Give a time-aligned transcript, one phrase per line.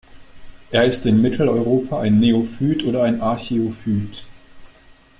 [0.71, 4.25] Er ist in Mitteleuropa ein Neophyt oder ein Archäophyt.